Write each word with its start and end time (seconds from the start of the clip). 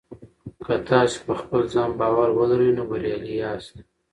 که 0.63 0.73
تاسي 0.87 1.19
په 1.27 1.33
خپل 1.41 1.61
ځان 1.73 1.89
باور 1.99 2.29
ولرئ 2.37 2.71
نو 2.77 2.83
بریالي 2.89 3.33
یاست. 3.41 3.73